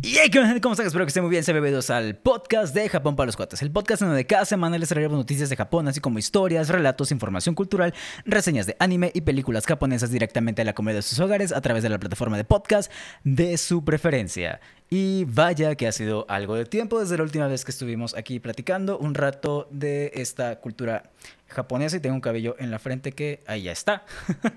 [0.00, 0.30] Y hey,
[0.62, 0.86] ¿cómo están?
[0.86, 1.42] Espero que estén muy bien.
[1.42, 3.62] Se bienvenidos al podcast de Japón para los cuates.
[3.62, 7.10] El podcast en donde cada semana les traeremos noticias de Japón, así como historias, relatos,
[7.10, 7.92] información cultural,
[8.24, 11.82] reseñas de anime y películas japonesas directamente a la comedia de sus hogares a través
[11.82, 12.92] de la plataforma de podcast
[13.24, 14.60] de su preferencia.
[14.88, 18.38] Y vaya que ha sido algo de tiempo desde la última vez que estuvimos aquí
[18.38, 21.10] platicando un rato de esta cultura
[21.48, 24.04] japonesa y tengo un cabello en la frente que ahí ya está.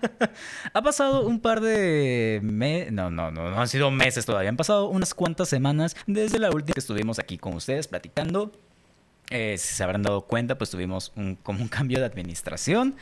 [0.73, 4.57] ha pasado un par de meses, no, no, no, no han sido meses todavía, han
[4.57, 8.51] pasado unas cuantas semanas desde la última que estuvimos aquí con ustedes platicando.
[9.29, 11.13] Eh, si se habrán dado cuenta, pues tuvimos
[11.43, 12.95] como un cambio de administración.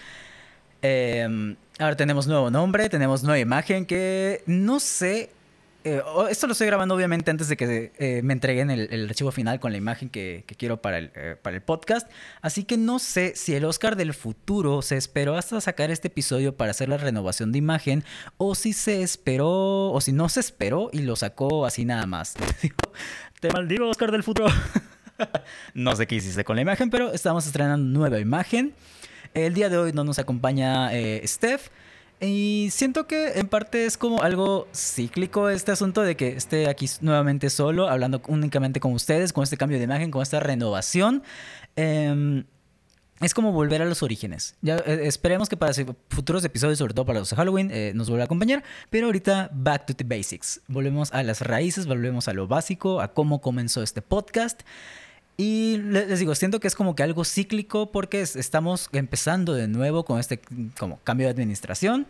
[0.81, 5.31] Em, ahora tenemos nuevo nombre, tenemos nueva imagen que no sé
[5.85, 9.61] eh, esto lo estoy grabando obviamente antes de que eh, me entreguen el, archivo final
[9.61, 12.09] con la imagen que, quiero para el, eh, para el podcast.
[12.41, 16.57] Así que no sé si el Oscar del futuro se esperó hasta sacar este episodio
[16.57, 18.03] para hacer la renovación de imagen
[18.37, 22.35] o si se esperó o si no se esperó y lo sacó así nada más.
[23.39, 24.49] Te maldigo Oscar del futuro.
[25.73, 28.73] no sé qué hiciste con la imagen, pero estamos estrenando nueva imagen.
[29.33, 30.89] El día de hoy no nos acompaña
[31.23, 31.69] Steph.
[32.21, 36.85] Y siento que en parte es como algo cíclico este asunto de que esté aquí
[36.99, 41.23] nuevamente solo, hablando únicamente con ustedes, con este cambio de imagen, con esta renovación.
[41.77, 42.43] Em,
[43.21, 44.55] es como volver a los orígenes.
[44.63, 45.73] Eh, esperemos que para
[46.09, 48.63] futuros episodios, sobre todo para los de Halloween, eh, nos vuelva a acompañar.
[48.89, 50.61] Pero ahorita, back to the basics.
[50.67, 54.61] Volvemos a las raíces, volvemos a lo básico, a cómo comenzó este podcast.
[55.41, 60.03] Y les digo, siento que es como que algo cíclico porque estamos empezando de nuevo
[60.03, 60.41] con este
[60.77, 62.07] como cambio de administración.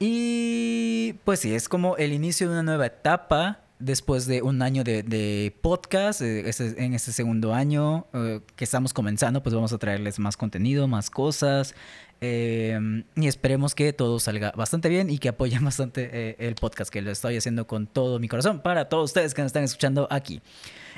[0.00, 4.84] Y pues sí, es como el inicio de una nueva etapa después de un año
[4.84, 6.22] de, podcast.
[6.22, 10.88] Eh, en este segundo año eh, que estamos comenzando, pues vamos a traerles más contenido,
[10.88, 11.74] más cosas.
[12.20, 16.90] Em, y esperemos que todo salga bastante bien y que apoyen bastante eh, el podcast,
[16.90, 20.06] que lo estoy haciendo con todo mi corazón para todos ustedes que nos están escuchando
[20.10, 20.40] aquí.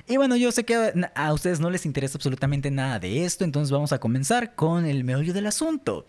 [0.07, 3.71] Y bueno, yo sé que a ustedes no les interesa absolutamente nada de esto, entonces
[3.71, 6.07] vamos a comenzar con el meollo del asunto.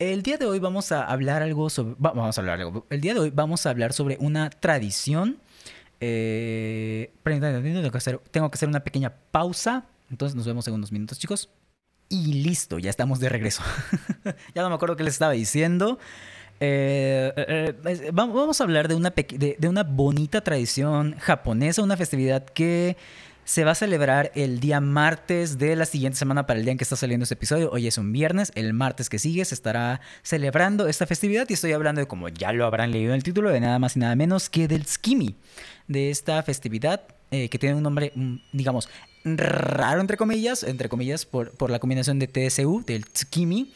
[0.00, 1.94] El día de hoy vamos a hablar algo sobre.
[1.98, 2.86] Vamos a hablar algo.
[2.88, 5.36] El día de hoy vamos a hablar sobre una tradición.
[6.00, 9.86] Eh, tengo, que hacer, tengo que hacer una pequeña pausa.
[10.10, 11.50] Entonces nos vemos en unos minutos, chicos.
[12.08, 13.62] Y listo, ya estamos de regreso.
[14.54, 15.98] ya no me acuerdo qué les estaba diciendo.
[16.62, 22.44] Eh, eh, eh, vamos a hablar de una, de, una bonita tradición japonesa, una festividad
[22.44, 22.98] que
[23.50, 26.78] se va a celebrar el día martes de la siguiente semana para el día en
[26.78, 27.68] que está saliendo este episodio.
[27.72, 31.72] Hoy es un viernes, el martes que sigue se estará celebrando esta festividad y estoy
[31.72, 34.14] hablando de, como ya lo habrán leído en el título, de nada más y nada
[34.14, 35.34] menos que del Tsukimi,
[35.88, 38.88] de esta festividad que tiene un nombre, mm, digamos,
[39.24, 43.72] raro entre comillas, entre comillas, por, por la combinación de TSU, del Tsukimi.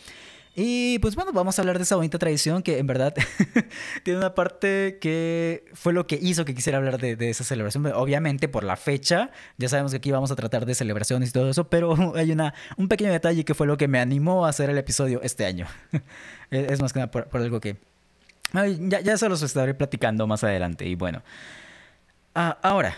[0.56, 3.12] Y pues bueno, vamos a hablar de esa bonita tradición que en verdad
[4.04, 7.84] tiene una parte que fue lo que hizo que quisiera hablar de, esa celebración.
[7.86, 11.50] Obviamente por la fecha, ya sabemos que aquí vamos a tratar de celebraciones y todo
[11.50, 14.70] eso, pero hay una, un pequeño detalle que fue lo que me animó a hacer
[14.70, 15.66] el episodio este año.
[16.50, 17.76] es más que nada por, algo que...
[18.52, 21.24] Ya, ya se los estaré platicando más adelante y bueno.
[22.36, 22.96] Ah, ahora,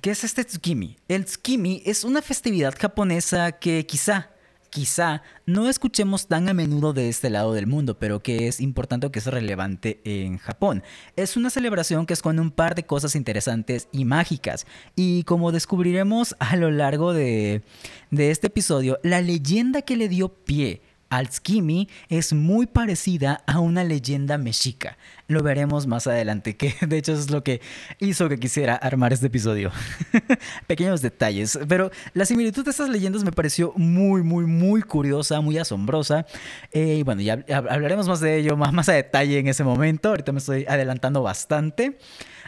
[0.00, 0.96] ¿qué es este Tsukimi?
[1.08, 4.31] El Tsukimi es una festividad japonesa que quizá
[4.72, 9.06] quizá no escuchemos tan a menudo de este lado del mundo, pero que es importante
[9.06, 10.82] o que es relevante en Japón.
[11.14, 14.66] Es una celebración que esconde un par de cosas interesantes y mágicas.
[14.96, 17.62] Y como descubriremos a lo largo de,
[18.10, 20.80] de este episodio, la leyenda que le dio pie
[21.12, 24.96] Alskimi es muy parecida a una leyenda mexica.
[25.28, 27.60] Lo veremos más adelante, que de hecho es lo que
[27.98, 29.70] hizo que quisiera armar este episodio.
[30.66, 35.58] Pequeños detalles, pero la similitud de estas leyendas me pareció muy, muy, muy curiosa, muy
[35.58, 36.24] asombrosa.
[36.72, 40.08] Eh, y bueno, ya hablaremos más de ello, más, más a detalle en ese momento.
[40.08, 41.98] Ahorita me estoy adelantando bastante.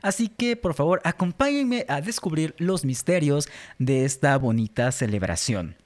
[0.01, 3.47] Así que por favor, acompáñenme a descubrir los misterios
[3.79, 5.77] de esta bonita celebración.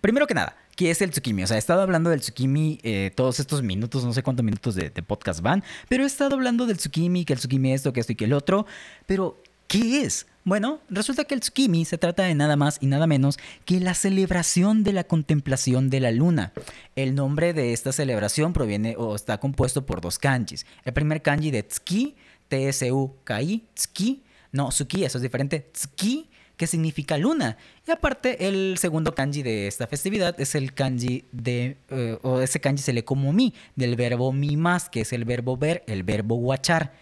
[0.00, 1.44] Primero que nada, ¿Qué es el Tsukimi?
[1.44, 4.74] O sea, he estado hablando del Tsukimi eh, todos estos minutos, no sé cuántos minutos
[4.74, 8.12] de, podcast van, pero he estado hablando del Tsukimi, que el Tsukimi esto, que esto
[8.12, 8.66] y que el otro.
[9.06, 10.26] Pero, ¿qué es?
[10.42, 13.94] Bueno, resulta que el Tsukimi se trata de nada más y nada menos que la
[13.94, 16.52] celebración de la contemplación de la luna.
[16.96, 20.66] El nombre de esta celebración proviene o está compuesto por dos kanjis.
[20.84, 22.16] El primer kanji de Tsuki,
[22.48, 27.56] T-S-U-K-I, Tsuki, no, Tsuki, eso es diferente, Tsuki que significa luna.
[27.86, 32.60] Y aparte, el segundo kanji de esta festividad es el kanji de, eh, o ese
[32.60, 36.02] kanji se lee como mi, del verbo mi más, que es el verbo ver, el
[36.02, 36.92] verbo guachar.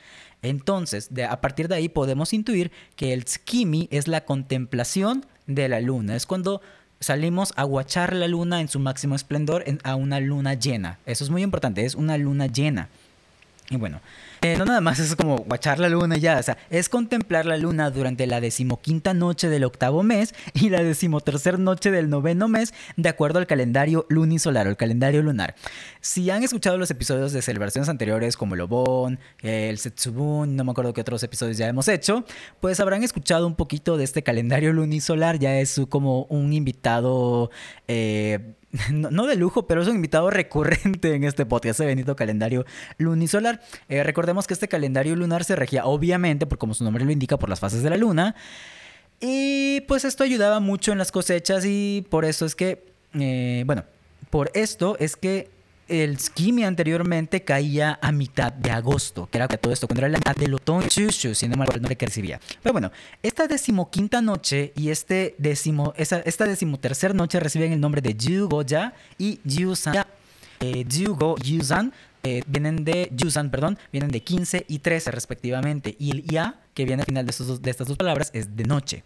[0.42, 5.68] Entonces, de, a partir de ahí podemos intuir que el tsukimi es la contemplación de
[5.68, 6.16] la luna.
[6.16, 6.60] Es cuando
[6.98, 10.98] salimos a guachar la luna en su máximo esplendor a una luna llena.
[11.06, 12.88] Eso es muy importante, es una luna llena.
[13.70, 14.00] Y bueno,
[14.42, 17.46] eh, no nada más es como guachar la luna y ya, o sea, es contemplar
[17.46, 22.48] la luna durante la decimoquinta noche del octavo mes y la decimotercer noche del noveno
[22.48, 25.54] mes, de acuerdo al calendario lunisolar o el calendario lunar.
[26.00, 30.72] Si han escuchado los episodios de celebraciones anteriores como el Obon, el Setsubun, no me
[30.72, 32.24] acuerdo qué otros episodios ya hemos hecho,
[32.60, 37.50] pues habrán escuchado un poquito de este calendario lunisolar, ya es como un invitado...
[37.86, 38.54] Eh,
[38.90, 42.64] no, de lujo, pero es un invitado recurrente en este podcast, ese bendito calendario
[42.96, 43.60] lunisolar.
[43.88, 47.38] Eh, recordemos que este calendario lunar se regía, obviamente, por como su nombre lo indica,
[47.38, 48.34] por las fases de la luna.
[49.20, 52.84] Y pues esto ayudaba mucho en las cosechas y por eso es que,
[53.14, 53.84] eh, bueno,
[54.30, 55.48] por esto es que
[55.92, 60.18] el skimi anteriormente caía a mitad de agosto, que era todo esto, cuando era la
[60.18, 62.40] mitad del otoño, si no mal no le que recibía.
[62.62, 62.90] Pero bueno,
[63.22, 68.94] esta decimoquinta noche y este décimo, esa, esta decimotercer noche reciben el nombre de Yugoya
[69.18, 70.06] y Yusan.
[70.60, 71.92] Eh, Yugo, Yusan
[72.22, 75.94] eh, vienen de Yusan, perdón, vienen de 15 y 13 respectivamente.
[75.98, 79.04] Y el Ya, que viene al final de, de estas dos palabras, es de noche.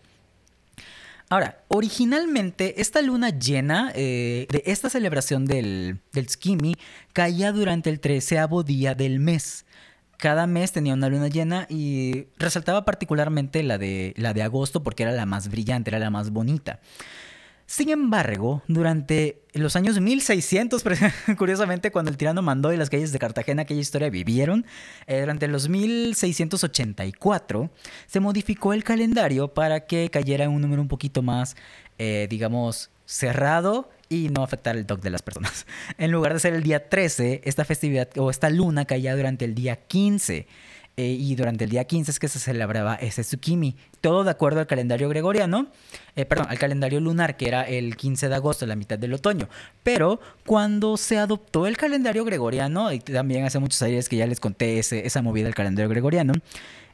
[1.28, 6.26] Ahora, originalmente esta luna llena eh, de esta celebración del, del
[7.12, 9.64] caía durante el treceavo día del mes.
[10.18, 15.02] Cada mes tenía una luna llena y resaltaba particularmente la de, la de agosto porque
[15.02, 16.80] era la más brillante, era la más bonita.
[17.66, 20.84] Sin embargo, durante los años 1600,
[21.36, 24.64] curiosamente, cuando el tirano mandó y las calles de Cartagena aquella historia vivieron,
[25.08, 27.70] eh, durante los 1684
[28.06, 31.56] se modificó el calendario para que cayera en un número un poquito más,
[31.98, 35.66] eh, digamos, cerrado y no afectar el toque de las personas.
[35.98, 39.56] En lugar de ser el día 13, esta festividad o esta luna caía durante el
[39.56, 40.46] día 15.
[40.98, 43.76] Eh, y durante el día 15 es que se celebraba ese Tsukimi.
[44.00, 45.66] Todo de acuerdo al calendario gregoriano,
[46.14, 49.48] eh, perdón, al calendario lunar, que era el 15 de agosto, la mitad del otoño.
[49.82, 54.40] Pero cuando se adoptó el calendario gregoriano, y también hace muchos años que ya les
[54.40, 56.32] conté esa movida del calendario gregoriano,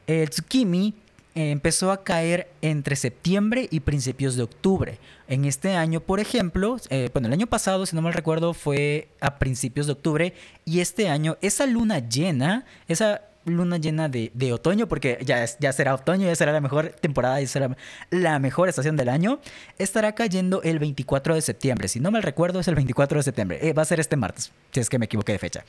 [0.05, 0.95] el Tsukimi
[1.35, 4.99] empezó a caer entre septiembre y principios de octubre.
[5.27, 9.07] En este año, por ejemplo, eh, bueno, el año pasado, si no mal recuerdo, fue
[9.19, 10.33] a principios de octubre
[10.65, 16.27] y este año esa luna llena, esa luna llena de, otoño, porque ya, será otoño,
[16.27, 17.77] ya será la mejor temporada, ya será
[18.09, 19.39] la mejor estación del año,
[19.77, 21.87] estará cayendo el 24 de septiembre.
[21.87, 23.59] Si no mal recuerdo, es el 24 de septiembre.
[23.61, 25.65] Eh, va a ser este martes, si es que me equivoqué de fecha.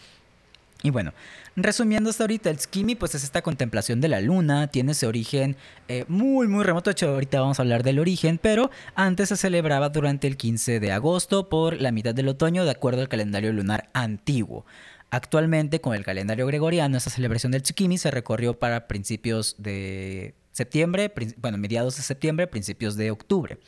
[0.84, 1.14] Y bueno,
[1.56, 5.56] resumiendo hasta ahorita, el Skimi pues es esta contemplación de la luna, tiene ese origen
[5.88, 9.38] eh, muy muy remoto, de hecho ahorita vamos a hablar del origen, pero antes se
[9.38, 13.50] celebraba durante el 15 de agosto por la mitad del otoño de acuerdo al calendario
[13.54, 14.66] lunar antiguo.
[15.14, 21.14] Actualmente, con el calendario gregoriano, esta celebración del Tsukimi se recorrió para principios de septiembre,
[21.36, 23.60] bueno, mediados de septiembre, principios de octubre.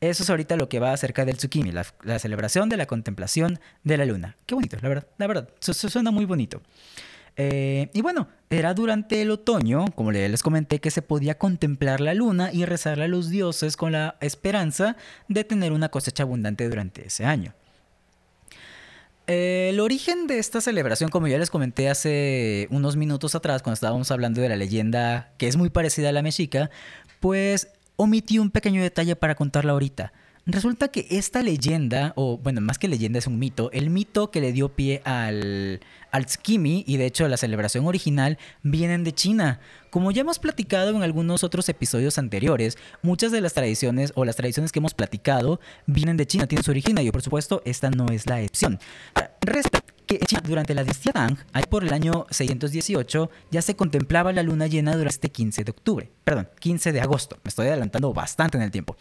[0.00, 1.84] Eso es ahorita lo que va acerca del Tsukimi, la,
[2.18, 4.38] celebración de la contemplación de la luna.
[4.46, 6.62] Qué bonito, la verdad, la verdad, suena muy bonito.
[7.36, 12.14] Eh, y bueno, era durante el otoño, como les comenté, que se podía contemplar la
[12.14, 14.96] luna y rezarle a los dioses con la esperanza
[15.28, 17.52] de tener una cosecha abundante durante ese año.
[19.28, 23.74] Eh, el origen de esta celebración, como ya les comenté hace unos minutos atrás, cuando
[23.74, 26.70] estábamos hablando de la leyenda que es muy parecida a la mexica,
[27.20, 30.14] pues omití un pequeño detalle para contarla ahorita.
[30.50, 34.40] Resulta que esta leyenda, o bueno, más que leyenda es un mito, el mito que
[34.40, 35.80] le dio pie al,
[36.10, 39.60] al Tsukimi y de hecho la celebración original vienen de China.
[39.90, 44.36] Como ya hemos platicado en algunos otros episodios anteriores, muchas de las tradiciones o las
[44.36, 48.06] tradiciones que hemos platicado vienen de China, tienen su origen y por supuesto esta no
[48.06, 48.78] es la excepción.
[49.42, 54.42] Resta que durante la dinastía Tang, ahí por el año 618, ya se contemplaba la
[54.42, 57.38] luna llena durante este 15 de octubre, perdón, 15 de agosto.
[57.44, 58.96] Me estoy adelantando bastante en el tiempo.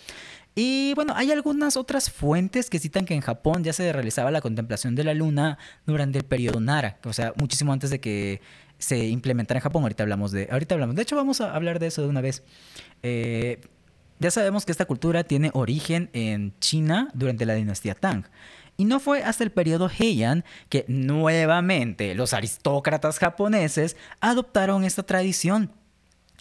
[0.53, 4.41] Y bueno, hay algunas otras fuentes que citan que en Japón ya se realizaba la
[4.41, 8.41] contemplación de la luna durante el periodo Nara, o sea, muchísimo antes de que
[8.77, 9.83] se implementara en Japón.
[9.83, 10.95] Ahorita hablamos de, ahorita hablamos.
[10.95, 12.43] De hecho, vamos a hablar de eso de una vez.
[13.01, 13.61] Eh,
[14.19, 18.25] ya sabemos que esta cultura tiene origen en China durante la dinastía Tang.
[18.77, 25.71] Y no fue hasta el periodo Heian que nuevamente los aristócratas japoneses adoptaron esta tradición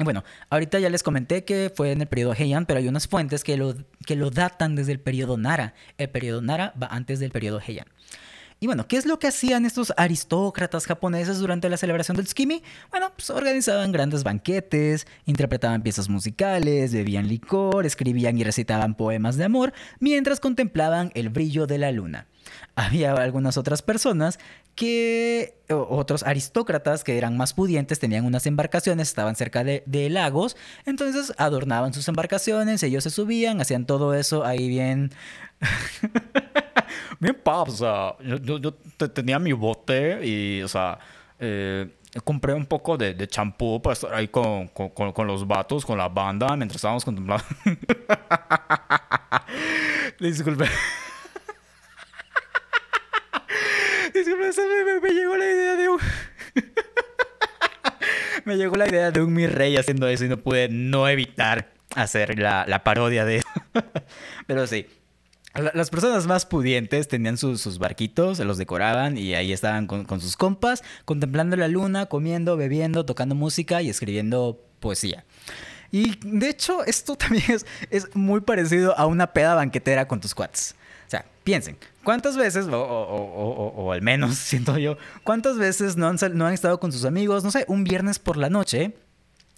[0.05, 3.43] bueno, ahorita ya les comenté que fue en el periodo Heian, pero hay unas fuentes
[3.43, 3.75] que lo,
[4.05, 5.75] que lo datan desde el periodo Nara.
[5.97, 7.87] El periodo Nara va antes del periodo Heian.
[8.59, 12.63] Y bueno, ¿qué es lo que hacían estos aristócratas japoneses durante la celebración del Tsukimi?
[12.91, 19.45] Bueno, pues organizaban grandes banquetes, interpretaban piezas musicales, bebían licor, escribían y recitaban poemas de
[19.45, 22.29] amor, mientras contemplaban el brillo de la luna.
[22.75, 24.39] Había algunas otras personas
[24.75, 31.33] que, otros aristócratas que eran más pudientes, tenían unas embarcaciones, estaban cerca de, lagos, entonces
[31.39, 35.11] adornaban sus embarcaciones, ellos se subían, hacían todo eso ahí bien...
[37.21, 38.75] bien pop, o sea, yo,
[39.09, 40.99] tenía mi bote y, o sea,
[41.41, 41.89] eh,
[42.25, 46.09] compré un poco de champú para estar ahí con, con, con, los vatos, con la
[46.09, 47.45] banda, mientras estábamos contemplando.
[50.21, 50.67] Disculpe.
[55.03, 55.99] Me, llegó la idea de un.
[58.45, 61.73] me llegó la idea de un mi rey haciendo eso y no pude no evitar
[61.95, 63.49] hacer la, parodia de eso.
[64.47, 64.87] Pero sí,
[65.75, 70.37] las personas más pudientes tenían sus, barquitos, se los decoraban y ahí estaban con, sus
[70.37, 75.25] compas, contemplando la luna, comiendo, bebiendo, tocando música y escribiendo poesía.
[75.91, 77.45] Y de hecho, esto también
[77.91, 80.75] es, muy parecido a una peda banquetera con tus cuates.
[81.47, 86.53] O piensen, ¿cuántas veces, o, al menos siento yo, cuántas veces no han, no han
[86.53, 88.97] estado con sus amigos, no sé, un viernes por la noche?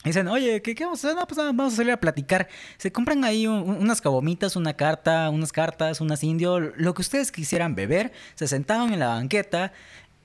[0.05, 1.19] Dicen, oye, ¿qué, vamos a hacer?
[1.19, 2.47] No, pues vamos a salir a platicar.
[2.77, 7.75] Se compran ahí unas cabomitas, una carta, unas cartas, unas indio, lo que ustedes quisieran
[7.75, 8.13] beber.
[8.35, 9.73] Se sentaban en la banqueta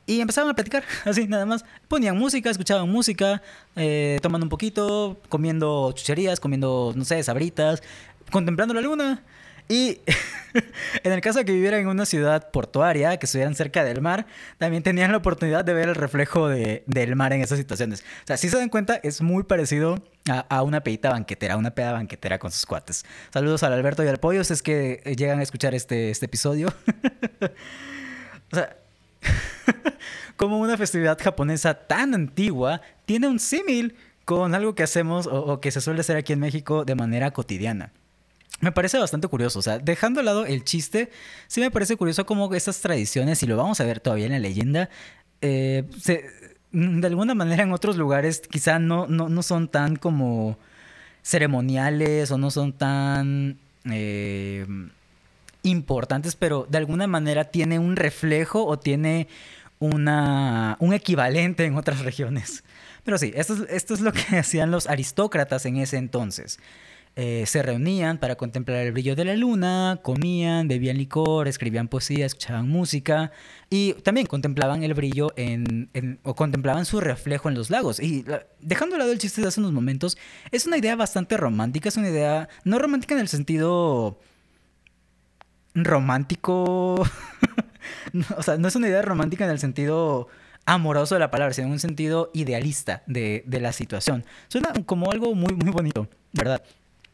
[0.06, 1.64] y empezaban a platicar, así nada más.
[1.88, 3.42] Ponían música, escuchaban música,
[3.78, 7.82] eh, tomando un poquito, comiendo chucherías, comiendo, no sé, sabritas,
[8.32, 9.24] contemplando la luna.
[9.74, 10.02] Y
[11.04, 14.28] en el caso de que vivieran en una ciudad portuaria, que estuvieran cerca del mar,
[14.60, 18.02] también tenían la oportunidad de ver el reflejo del mar en esas situaciones.
[18.02, 21.94] O sea, si se dan cuenta, es muy parecido a, una pedita banquetera, una peda
[21.94, 23.04] banquetera con sus cuates.
[23.34, 26.68] Saludos al Alberto y al Pollo, si es que llegan a escuchar este, este episodio.
[28.52, 28.78] o sea,
[30.38, 35.72] como una festividad japonesa tan antigua tiene un símil con algo que hacemos o que
[35.72, 37.92] se suele hacer aquí en México de manera cotidiana.
[38.60, 41.10] Me parece bastante curioso, o sea, dejando de lado el chiste,
[41.48, 44.40] sí me parece curioso cómo estas tradiciones, y lo vamos a ver todavía en la
[44.40, 44.90] leyenda,
[45.42, 45.84] eh,
[46.72, 50.58] de alguna manera en otros lugares quizá no, no, son tan como
[51.22, 53.60] ceremoniales o no son tan
[53.92, 54.66] eh,
[55.62, 59.28] importantes, pero de alguna manera tiene un reflejo o tiene
[59.80, 62.64] una, un equivalente en otras regiones.
[63.04, 66.60] Pero sí, esto esto es lo que hacían los aristócratas en ese entonces.
[67.16, 72.26] Eh, se reunían para contemplar el brillo de la luna, comían, bebían licor, escribían poesía,
[72.26, 73.32] escuchaban música
[73.70, 78.00] y también contemplaban el brillo en, o contemplaban su reflejo en los lagos.
[78.00, 78.26] Y
[78.60, 80.18] dejando de lado el chiste de hace unos momentos,
[80.52, 84.20] es una idea bastante romántica, es una idea no romántica en el sentido
[85.76, 86.96] romántico,
[88.38, 90.30] o sea, no es una idea romántica en el sentido
[90.66, 94.26] amoroso de la palabra, sino en un sentido idealista de, de la situación.
[94.48, 96.64] Suena como algo muy, muy bonito, ¿verdad?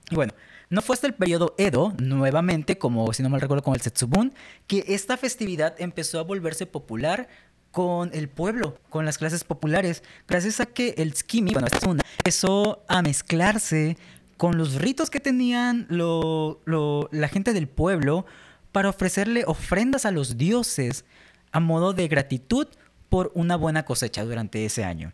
[0.09, 0.33] Y bueno,
[0.69, 4.33] no fue hasta el periodo Edo, nuevamente, como si no mal recuerdo con el Setsubun,
[4.67, 7.27] que esta festividad empezó a volverse popular
[7.71, 11.83] con el pueblo, con las clases populares, gracias a que el tsukimi, bueno, esta es
[11.83, 13.97] una, empezó a mezclarse
[14.37, 18.25] con los ritos que tenían la gente del pueblo
[18.71, 21.05] para ofrecerle ofrendas a los dioses
[21.51, 22.67] a modo de gratitud
[23.09, 25.11] por una buena cosecha durante ese año.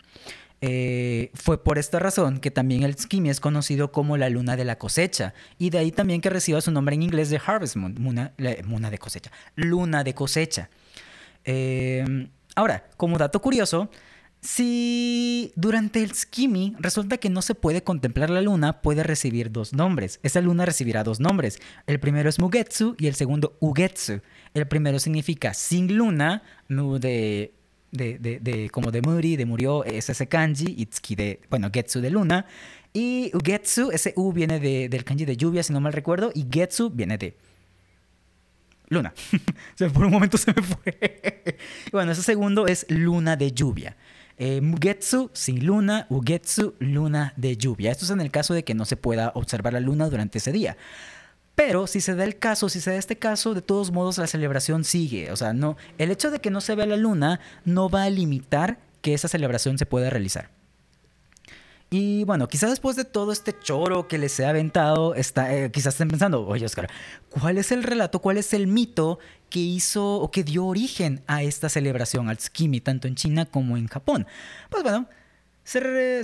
[0.61, 4.65] Eh, fue por esta razón que también el Skimi es conocido como la luna de
[4.65, 7.95] la cosecha, y de ahí también que reciba su nombre en inglés de Harvest Moon,
[7.95, 10.69] luna, de cosecha, luna de cosecha.
[11.43, 13.89] Em, ahora, como dato curioso,
[14.45, 19.73] si durante el Skimi resulta que no se puede contemplar la luna, puede recibir dos
[19.73, 20.19] nombres.
[20.21, 21.59] Esa luna recibirá dos nombres.
[21.87, 24.21] El primero es Mugetsu y el segundo Ugetsu.
[24.53, 27.55] El primero significa sin luna, Mu de
[27.95, 32.01] de, de, de, como de Muri, de murió, es ese kanji, Itsuki de, bueno, Getsu
[32.01, 32.45] de luna.
[32.93, 36.45] Y Ugetsu, ese U viene de, del kanji de lluvia, si no mal recuerdo, y
[36.49, 37.35] Getsu viene de
[38.89, 39.13] luna.
[39.93, 41.57] por un momento se me fue.
[41.91, 43.97] bueno, ese segundo es luna de lluvia.
[44.37, 47.91] Eh, Mugetsu sin luna, Ugetsu luna de lluvia.
[47.91, 50.51] Esto es en el caso de que no se pueda observar la luna durante ese
[50.51, 50.77] día.
[51.55, 54.27] Pero si se da el caso, si se da este caso, de todos modos la
[54.27, 55.31] celebración sigue.
[55.31, 58.09] O sea, no, el hecho de que no se vea la luna no va a
[58.09, 60.49] limitar que esa celebración se pueda realizar.
[61.89, 65.93] Y bueno, quizás después de todo este choro que les he aventado, está, eh, quizás
[65.93, 66.89] estén pensando, oye Oscar,
[67.29, 69.19] ¿cuál es el relato, cuál es el mito
[69.49, 73.77] que hizo o que dio origen a esta celebración, al tsukimi, tanto en China como
[73.77, 74.25] en Japón?
[74.69, 75.07] Pues bueno,
[75.73, 76.23] eh,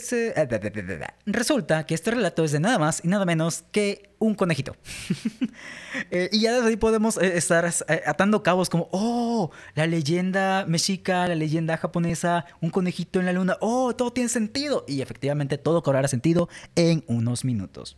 [1.25, 4.75] resulta que este relato es de nada más y nada menos que un conejito.
[6.10, 7.69] Eh, y ya desde ahí podemos eh, estar
[8.05, 13.57] atando cabos como, oh, la leyenda mexica, la leyenda japonesa, un conejito en la luna,
[13.60, 14.86] oh, todo tiene sentido.
[14.88, 17.98] Y efectivamente todo cobrará sentido en unos minutos.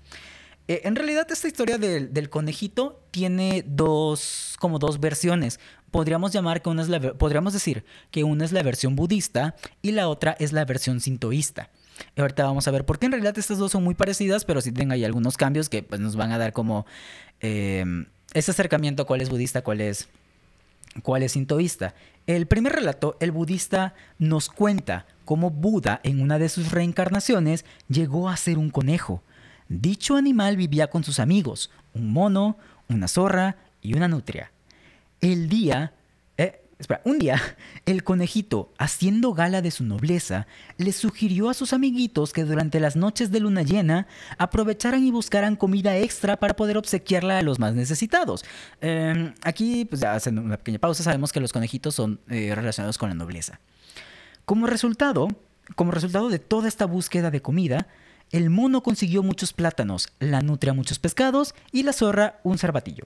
[0.67, 5.59] en realidad esta historia del, del, conejito tiene dos, como dos versiones
[5.93, 10.09] podríamos llamar que una es podríamos decir que una es la versión budista y la
[10.09, 11.69] otra es la versión sintoísta.
[12.17, 14.71] Ahorita vamos a ver por qué en realidad estas dos son muy parecidas, pero sí
[14.71, 16.87] tienen ahí algunos cambios que pues, nos van a dar como
[17.39, 17.85] eh,
[18.33, 20.09] ese acercamiento cuál es budista, cuál es
[21.01, 21.95] ¿Cuál es sintoísta?
[22.27, 28.29] El primer relato, el budista nos cuenta cómo Buda en una de sus reencarnaciones llegó
[28.29, 29.23] a ser un conejo.
[29.69, 32.57] Dicho animal vivía con sus amigos, un mono,
[32.89, 34.51] una zorra y una nutria.
[35.23, 35.93] El día
[36.83, 37.39] Espera, un día,
[37.85, 42.97] el conejito, haciendo gala de su nobleza, le sugirió a sus amiguitos que durante las
[42.97, 44.05] noches de luna llena
[44.37, 48.43] aprovecharan y buscaran comida extra para poder obsequiarla a los más necesitados.
[48.81, 52.97] Em, aquí, pues ya hacen una pequeña pausa, sabemos que los conejitos son eh, relacionados
[52.97, 53.61] con la nobleza.
[54.43, 55.29] Como resultado,
[55.75, 57.87] como resultado de toda esta búsqueda de comida,
[58.31, 63.05] el mono consiguió muchos plátanos, la nutria muchos pescados y la zorra un cervatillo.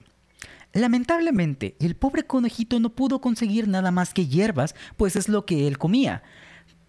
[0.72, 5.66] Lamentablemente, el pobre conejito no pudo conseguir nada más que hierbas, pues es lo que
[5.66, 6.22] él comía.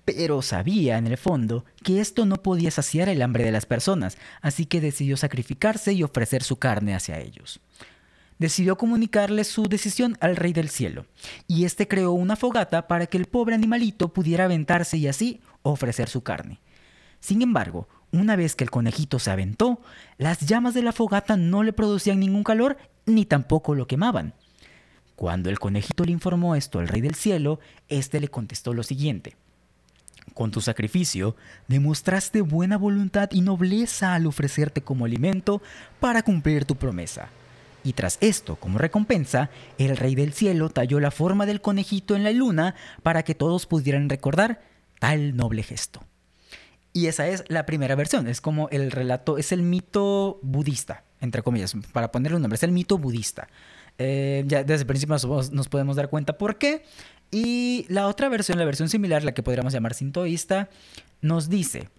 [0.05, 4.17] Pero sabía en el fondo que esto no podía saciar el hambre de las personas,
[4.41, 7.59] así que decidió sacrificarse y ofrecer su carne hacia ellos.
[8.38, 11.05] Decidió comunicarle su decisión al rey del cielo,
[11.48, 16.09] y éste creó una fogata para que el pobre animalito pudiera aventarse y así ofrecer
[16.09, 16.59] su carne.
[17.19, 19.81] Sin embargo, una vez que el conejito se aventó,
[20.17, 22.77] las llamas de la fogata no le producían ningún calor
[23.10, 24.34] ni tampoco lo quemaban.
[25.16, 29.36] Cuando el conejito le informó esto al rey del cielo, éste le contestó lo siguiente.
[30.34, 31.36] Con tu sacrificio
[31.68, 35.62] demostraste buena voluntad y nobleza al ofrecerte como alimento
[36.00, 37.30] para cumplir tu promesa.
[37.84, 42.24] Y tras esto, como recompensa, el rey del cielo talló la forma del conejito en
[42.24, 44.62] la luna para que todos pudieran recordar
[45.00, 46.01] tal noble gesto.
[46.92, 51.41] Y esa es la primera versión, es como el relato, es el mito budista, entre
[51.41, 53.47] comillas, para ponerle un nombre, es el mito budista.
[53.97, 55.17] Eh, ya desde el principio
[55.51, 56.83] nos, podemos dar cuenta por qué.
[57.31, 60.69] Y la otra versión, la versión similar, la que podríamos llamar sintoísta,
[61.21, 61.89] nos dice,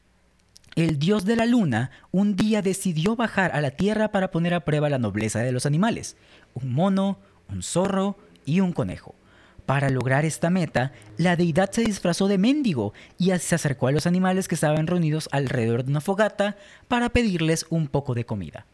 [0.74, 4.64] el dios de la luna un día decidió bajar a la tierra para poner a
[4.64, 6.16] prueba la nobleza de los animales,
[6.54, 9.14] un mono, un zorro y un conejo.
[9.66, 14.06] Para lograr esta meta, la deidad se disfrazó de mendigo y se acercó a los
[14.06, 16.56] animales que estaban reunidos alrededor de una fogata
[16.88, 18.66] para pedirles un poco de comida.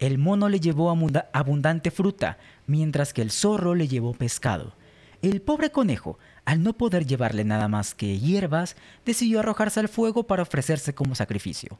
[0.00, 4.74] El mono le llevó abundante fruta, mientras que el zorro le llevó pescado.
[5.20, 10.26] El pobre conejo, al no poder llevarle nada más que hierbas, decidió arrojarse al fuego
[10.26, 11.78] para ofrecerse como sacrificio.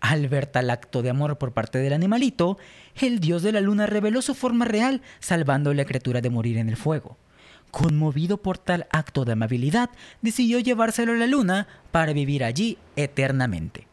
[0.00, 2.56] Al ver tal acto de amor por parte del animalito,
[2.94, 6.56] el dios de la luna reveló su forma real, salvando a la criatura de morir
[6.56, 7.18] en el fuego.
[7.70, 9.90] Conmovido por tal acto de amabilidad,
[10.22, 13.87] decidió llevárselo a la luna para vivir allí eternamente.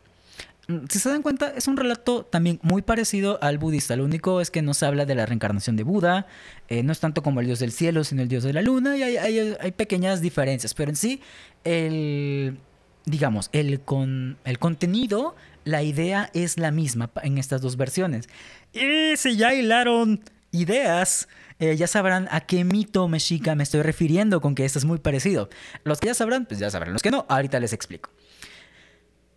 [0.68, 3.96] Mm, si se dan cuenta, es un relato también muy parecido al budista.
[3.96, 6.28] Lo único es que no se habla de la reencarnación de Buda,
[6.68, 8.98] eh, no es tanto como el dios del cielo, sino el dios de la luna,
[8.98, 11.22] y hay, pequeñas diferencias, pero en sí,
[11.64, 12.58] el,
[13.06, 18.28] digamos, el, con, el contenido, la idea es la misma en estas dos versiones.
[18.74, 21.28] Y si ya hilaron ideas,
[21.60, 25.00] eh, ya sabrán a qué mito mexica me estoy refiriendo con que esto es muy
[25.00, 25.50] parecido.
[25.84, 26.94] Los que ya sabrán, pues ya sabrán.
[26.94, 28.10] Los que no, ahorita les explico.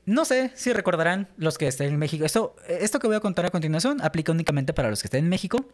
[0.08, 2.24] No sé si recordarán los que estén en México.
[2.24, 5.28] Esto, esto que voy a contar a continuación aplica únicamente para los que estén en
[5.28, 5.66] México.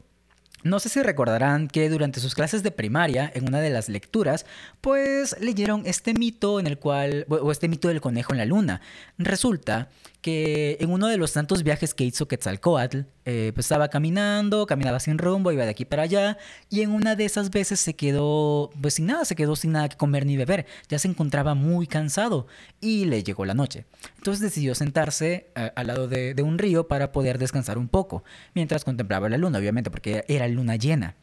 [0.64, 4.44] No sé si recordarán que durante sus clases de primaria, en una de las lecturas,
[4.80, 8.80] pues leyeron este mito en el cual, o este mito del conejo en la luna.
[9.18, 9.88] Resulta
[10.24, 14.98] que en uno de los tantos viajes que hizo Quetzalcoatl, eh, pues estaba caminando, caminaba
[14.98, 16.38] sin rumbo, iba de aquí para allá,
[16.70, 19.90] y en una de esas veces se quedó, pues sin nada, se quedó sin nada
[19.90, 22.46] que comer ni beber, ya se encontraba muy cansado
[22.80, 23.84] y le llegó la noche.
[24.16, 28.24] Entonces decidió sentarse eh, al lado de, de un río para poder descansar un poco,
[28.54, 31.16] mientras contemplaba la luna, obviamente, porque era luna llena.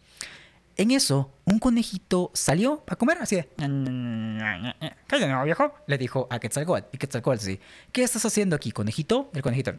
[0.78, 3.50] En eso, un conejito salió a comer así de...
[3.58, 5.74] ¿Qué no, viejo?
[5.86, 6.88] Le dijo a Quetzalcóatl.
[6.94, 7.60] Y Quetzalcóatl sí.
[7.92, 9.30] ¿Qué estás haciendo aquí, conejito?
[9.34, 9.74] El conejito...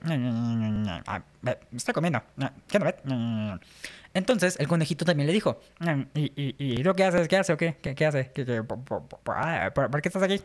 [1.75, 2.23] Está comiendo.
[2.69, 2.95] ¿Qué no ves?
[4.15, 7.29] Entonces el conejito también le dijo, mm, ¿y, y, y qué haces?
[7.29, 7.77] ¿Qué hace o qué?
[7.81, 8.31] ¿Qué, qué hace?
[8.35, 8.63] ¿Qué, qué,
[9.27, 10.41] ah, por, qué estás aquí?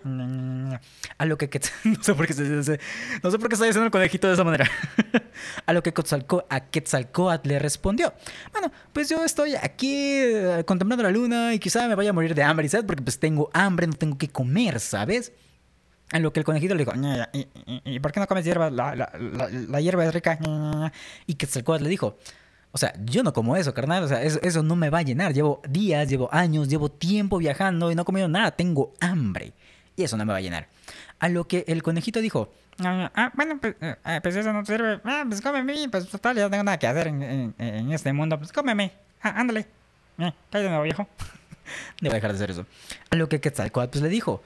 [1.18, 1.50] A lo que,
[1.84, 2.64] no sé por qué no
[3.32, 4.70] sé, por qué está diciendo el conejito de esa manera.
[5.66, 8.14] a lo que Quetzalcoatl le respondió,
[8.54, 12.34] bueno, pues yo estoy aquí eh, contemplando la luna y quizá me vaya a morir
[12.36, 15.34] de hambre y sed porque pues tengo hambre, no tengo que comer, ¿sabes?
[16.12, 16.94] A lo que el conejito le dijo,
[17.34, 17.48] ¿y,
[17.84, 18.70] y, por qué no comes hierba?
[18.70, 20.40] La, la, la, hierba es rica.
[21.26, 22.18] Y Quetzalcoatl le dijo,
[22.72, 24.04] o sea, yo no como eso, carnal.
[24.04, 25.34] O sea, eso, no me va a llenar.
[25.34, 28.52] Llevo días, llevo años, llevo tiempo viajando y no he comido nada.
[28.52, 29.54] Tengo hambre.
[29.96, 30.68] Y eso no me va a llenar.
[31.20, 34.64] A lo que el conejito dijo, ah, ah bueno, pues, eh, eh, pues, eso no
[34.66, 35.00] sirve.
[35.04, 35.90] Ah, pues cómeme.
[35.90, 38.38] Pues total, ya no tengo nada que hacer en, este mundo.
[38.38, 38.92] Pues cómeme.
[39.22, 39.62] Ah, ándale.
[40.20, 41.08] Eh, cállate de nuevo, viejo.
[42.02, 42.66] Debo dejar de hacer eso.
[43.10, 44.44] A lo que Quetzalcoatl pues le dijo,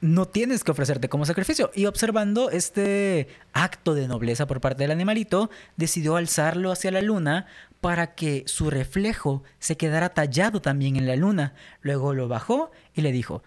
[0.00, 1.70] no tienes que ofrecerte como sacrificio.
[1.74, 7.46] Y observando este acto de nobleza por parte del animalito, decidió alzarlo hacia la luna
[7.80, 11.54] para que su reflejo se quedara tallado también en la luna.
[11.82, 13.42] Luego lo bajó y le dijo,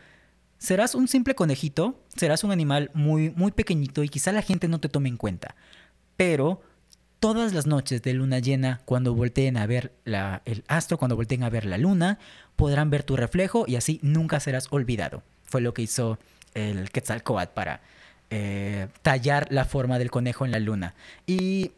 [0.58, 4.80] serás un simple conejito, serás un animal muy, muy pequeñito y quizá la gente no
[4.80, 5.56] te tome en cuenta.
[6.18, 6.62] Pero
[7.20, 11.50] todas las noches de luna llena, cuando volteen a ver el astro, cuando volteen a
[11.50, 12.20] ver la luna,
[12.56, 15.24] podrán ver tu reflejo y así nunca serás olvidado.
[15.46, 16.18] Fue lo que hizo
[16.56, 17.82] el Quetzalcoatl para
[18.30, 20.96] eh, tallar la forma del conejo en la luna.
[21.28, 21.72] Y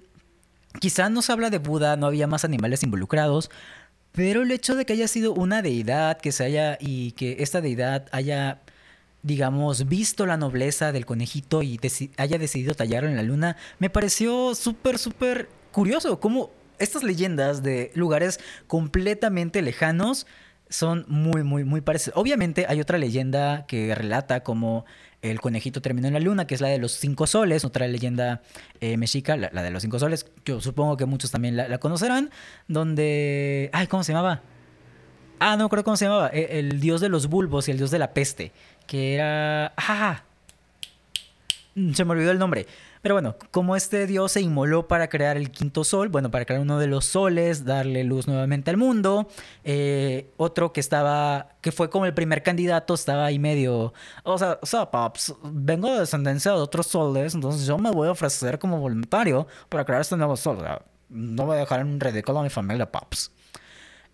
[0.80, 3.50] quizá no se habla de Buda, no había más animales involucrados,
[4.12, 7.62] pero el hecho de que haya sido una deidad, que se haya y que esta
[7.62, 8.62] deidad haya
[9.26, 11.80] digamos, visto la nobleza del conejito y
[12.18, 17.92] haya decidido tallarlo en la luna, me pareció súper, súper curioso cómo estas leyendas de
[17.96, 20.28] lugares completamente lejanos
[20.76, 22.18] son muy, muy, muy parecidas.
[22.18, 24.86] Obviamente hay otra leyenda que relata cómo
[25.22, 28.42] el conejito terminó en la luna, que es la de los cinco soles, otra leyenda
[28.82, 32.30] eh, mexica, la, de los cinco soles, yo supongo que muchos también la, conocerán,
[32.68, 33.70] donde...
[33.72, 34.42] Ay, ¿cómo se llamaba?
[35.40, 36.30] Ah, no creo cómo se llamaba.
[36.34, 38.52] E, el, dios de los bulbos y el dios de la peste,
[38.86, 39.74] que era...
[39.78, 40.24] ¡Ah!
[41.94, 42.68] Se me olvidó el nombre.
[43.06, 46.60] Pero bueno, como este dios se inmoló para crear el quinto sol, bueno, para crear
[46.60, 49.28] uno de los soles, darle luz nuevamente al mundo,
[49.64, 54.58] eh, otro que estaba, que fue como el primer candidato, estaba ahí medio, o sea,
[54.60, 58.58] o sea, paps, vengo de descendencia de otros soles, entonces yo me voy a ofrecer
[58.58, 60.58] como voluntario para crear este nuevo sol.
[60.58, 63.35] O sea, no voy a dejar en ridículo a mi familia, paps.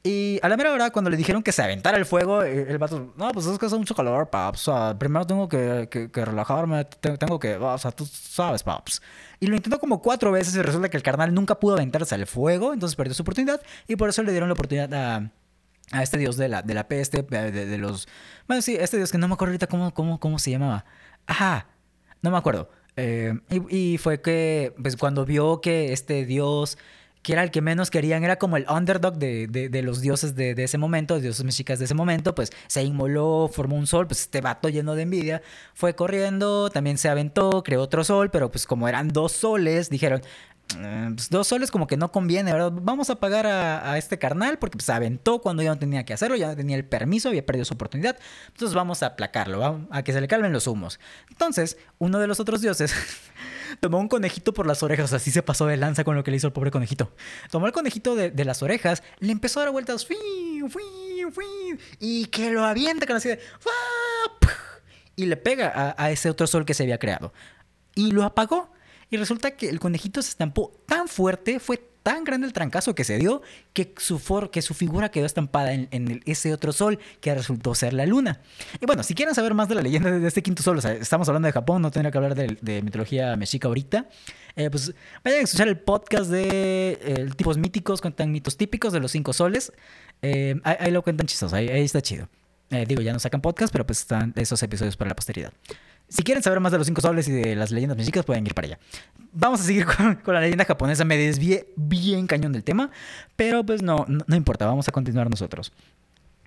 [0.03, 2.79] Y a la mera hora, cuando le dijeron que se aventara el fuego, eh, el
[2.79, 4.67] vato, no, pues es que hace mucho calor, paps.
[4.67, 9.01] O sea, primero tengo que, que, relajarme, tengo que, o sea, tú sabes, paps.
[9.39, 12.25] Y lo intentó como cuatro veces y resulta que el carnal nunca pudo aventarse al
[12.25, 15.31] fuego, entonces perdió su oportunidad y por eso le dieron la oportunidad a,
[15.91, 18.07] a este dios de la, de la peste, de, los...
[18.47, 20.85] Bueno, sí, este dios que no me acuerdo ahorita cómo, cómo, cómo se llamaba.
[21.27, 21.67] Ajá,
[22.21, 22.69] no me acuerdo.
[22.95, 23.33] Eh,
[23.69, 26.77] y, fue que, pues cuando vio que este dios
[27.21, 30.55] que era el que menos querían, era como el underdog de, de, los dioses de,
[30.55, 34.21] de, ese momento, dioses mexicas de ese momento, pues se inmoló, formó un sol, pues
[34.21, 35.41] este vato lleno de envidia,
[35.73, 40.21] fue corriendo, también se aventó, creó otro sol, pero pues como eran dos soles, dijeron,
[40.77, 42.71] eh, pues dos soles como que no conviene, ¿verdad?
[42.73, 46.13] Vamos a pagar a, este carnal porque pues, se aventó cuando ya no tenía que
[46.13, 48.17] hacerlo, ya no tenía el permiso, había perdido su oportunidad.
[48.47, 50.99] Entonces vamos a aplacarlo, a que se le calmen los humos.
[51.29, 52.93] Entonces, uno de los otros dioses
[53.79, 56.37] tomó un conejito por las orejas, así se pasó de lanza con lo que le
[56.37, 57.11] hizo el pobre conejito.
[57.51, 60.07] Tomó el conejito de, las orejas, le empezó a dar vueltas,
[61.99, 63.39] y que lo avienta con así de,
[65.15, 67.33] y le pega a ese otro sol que se había creado.
[67.95, 68.70] Y lo apagó.
[69.11, 73.03] Y resulta que el conejito se estampó tan fuerte, fue tan grande el trancazo que
[73.03, 73.41] se dio,
[73.73, 77.93] que su, for, que su figura quedó estampada en, ese otro sol que resultó ser
[77.93, 78.41] la luna.
[78.79, 80.93] Y bueno, si quieren saber más de la leyenda de este quinto sol, o sea,
[80.93, 84.07] estamos hablando de Japón, no tendría que hablar de, mitología mexica ahorita,
[84.55, 84.93] eh, pues
[85.23, 89.33] vayan a escuchar el podcast de eh, tipos míticos, cuentan mitos típicos de los cinco
[89.33, 89.71] soles.
[90.21, 92.29] Eh, ahí, lo cuentan chistoso, ahí, ahí está chido.
[92.87, 95.53] digo, ya no sacan podcast, pero pues están esos episodios para la posteridad.
[96.11, 98.53] Si quieren saber más de los cinco soles y de las leyendas mexicas, pueden ir
[98.53, 98.79] para allá.
[99.31, 99.85] Vamos a seguir
[100.25, 101.05] con, la leyenda japonesa.
[101.05, 102.91] Me desvié bien cañón del tema,
[103.37, 105.71] pero pues no, no, importa, vamos a continuar nosotros.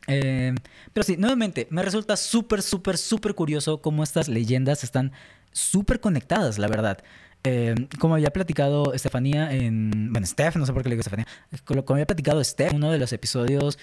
[0.06, 0.54] Eh,
[0.92, 5.12] pero sí, nuevamente, me resulta súper, súper, súper curioso cómo estas leyendas están
[5.50, 6.98] súper conectadas, la verdad.
[7.42, 10.12] Eh, como había platicado Estefanía en.
[10.12, 11.26] Bueno, Steph, no sé por qué le digo Estefanía.
[11.64, 13.78] Como había platicado Steph en uno de los episodios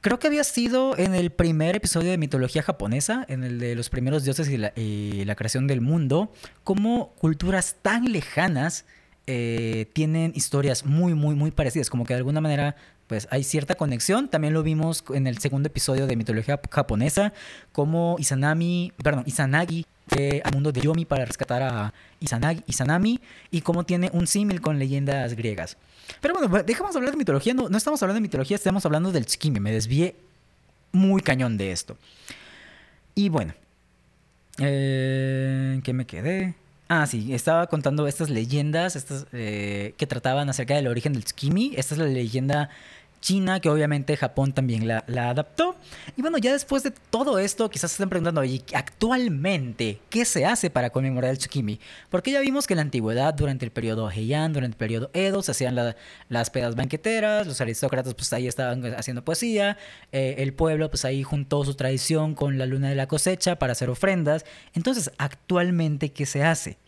[0.00, 3.88] creo que había sido en el primer episodio de mitología japonesa, en el de los
[3.90, 4.56] primeros dioses y
[5.24, 6.32] la, creación del mundo,
[6.64, 8.84] cómo culturas tan lejanas
[9.26, 13.74] eh, tienen historias muy, muy, muy parecidas, como que de alguna manera pues hay cierta
[13.74, 14.28] conexión.
[14.28, 17.32] También lo vimos en el segundo episodio de mitología japonesa,
[17.72, 23.62] como Izanami, perdón, Izanagi fue al mundo de Yomi para rescatar a Izanagi, Izanami y
[23.62, 25.76] cómo tiene un símil con leyendas griegas.
[26.20, 27.54] Pero bueno, dejamos hablar de mitología.
[27.54, 29.60] No, no estamos hablando de mitología, estamos hablando del tsukimi.
[29.60, 30.16] Me desvié
[30.92, 31.96] muy cañón de esto.
[33.14, 33.54] Y bueno,
[34.58, 36.54] eh, ¿qué me quedé?
[36.88, 41.74] Ah, sí, estaba contando estas leyendas estas, eh, que trataban acerca del origen del tsukimi.
[41.76, 42.70] Esta es la leyenda
[43.20, 45.76] China, que obviamente Japón también la, adaptó.
[46.16, 50.44] Y bueno, ya después de todo esto, quizás se estén preguntando, ¿y actualmente qué se
[50.44, 51.80] hace para conmemorar el Tsukimi?
[52.10, 55.42] Porque ya vimos que en la antigüedad, durante el periodo Heian, durante el periodo Edo,
[55.42, 55.76] se hacían
[56.28, 59.76] las pedas banqueteras, los aristócratas pues ahí estaban haciendo poesía,
[60.12, 63.72] eh, el pueblo pues ahí juntó su tradición con la luna de la cosecha para
[63.72, 64.44] hacer ofrendas.
[64.74, 66.78] Entonces, actualmente, ¿qué se hace?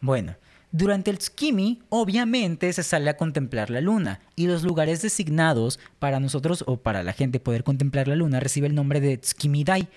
[0.00, 0.36] Bueno,
[0.76, 6.20] durante el Tsukimi, obviamente, se sale a contemplar la luna y los lugares designados para
[6.20, 9.88] nosotros o para la gente poder contemplar la luna recibe el nombre de Tsukimi Dai,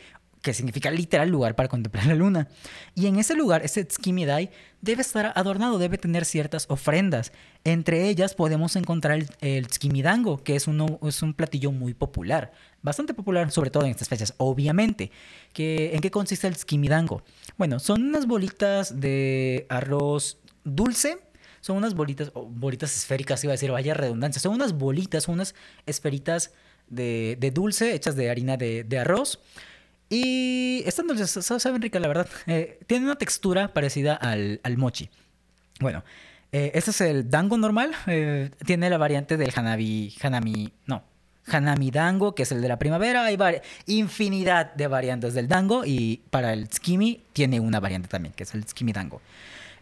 [0.42, 2.48] que significa literal lugar para contemplar la luna.
[2.96, 3.86] Y en ese lugar, ese
[4.26, 7.34] Dai debe estar adornado, debe tener ciertas ofrendas.
[7.66, 9.68] Entre ellas podemos encontrar el, el
[10.02, 14.08] Dango, que es, uno, es un platillo muy popular, bastante popular, sobre todo en estas
[14.08, 15.12] fechas, obviamente.
[15.58, 16.56] ¿En qué consiste el
[16.88, 17.22] Dango?
[17.58, 21.20] Bueno, son unas bolitas de arroz dulce,
[21.62, 25.56] son unas bolitas, bolitas esféricas, iba a decir, vaya redundancia, son unas bolitas, son unas
[25.86, 26.52] esferitas
[26.88, 29.40] de, dulce hechas de harina de, de arroz
[30.10, 32.28] y están dulces, saben ricas, la verdad.
[32.48, 35.10] Eh, tienen una textura parecida al, mochi.
[35.80, 36.04] Bueno,
[36.52, 37.92] eh, este es el dango normal.
[38.08, 41.04] Eh, tiene la variante del hanabi, hanami, no,
[41.46, 43.26] hanami dango, que es el de la primavera.
[43.26, 43.38] Hay
[43.86, 48.54] infinidad de variantes del dango y para el tsukimi tiene una variante también, que es
[48.56, 49.22] el tsukimi dango.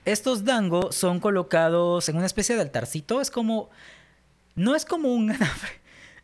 [0.08, 3.20] Estos dango son colocados en una especie de altarcito.
[3.20, 3.70] Es como,
[4.56, 5.34] no es como un